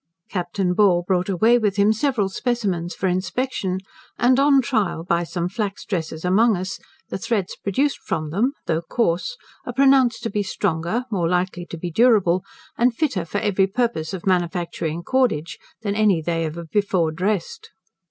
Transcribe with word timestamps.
Captain 0.31 0.73
Ball 0.73 1.03
brought 1.07 1.29
away 1.29 1.59
with 1.59 1.75
him 1.75 1.93
several 1.93 2.27
specimens 2.27 2.95
for 2.95 3.05
inspection, 3.05 3.77
and, 4.17 4.39
on 4.39 4.59
trial, 4.59 5.03
by 5.03 5.23
some 5.23 5.47
flax 5.47 5.85
dressers 5.85 6.25
among 6.25 6.57
us, 6.57 6.79
the 7.09 7.19
threads 7.19 7.55
produced 7.55 7.99
from 7.99 8.31
them, 8.31 8.53
though 8.65 8.81
coarse, 8.81 9.37
are 9.63 9.73
pronounced 9.73 10.23
to 10.23 10.31
be 10.31 10.41
stronger, 10.41 11.05
more 11.11 11.29
likely 11.29 11.67
to 11.67 11.77
be 11.77 11.91
durable, 11.91 12.43
and 12.79 12.95
fitter 12.95 13.25
for 13.25 13.37
every 13.41 13.67
purpose 13.67 14.11
of 14.11 14.25
manufacturing 14.25 15.03
cordage, 15.03 15.59
than 15.83 15.93
any 15.93 16.19
they 16.19 16.45
ever 16.45 16.63
before 16.63 17.11
dressed. 17.11 17.69